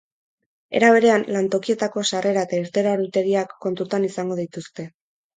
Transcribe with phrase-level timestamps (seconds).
[0.77, 4.87] Era berean, lantokietako sarrera eta irteera ordutegiak kontutan izango dituzte.